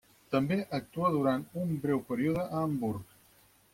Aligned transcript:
També 0.35 0.55
actua 0.77 1.11
durant 1.17 1.43
un 1.65 1.75
breu 1.85 2.03
període 2.13 2.47
a 2.47 2.63
Hamburg. 2.69 3.17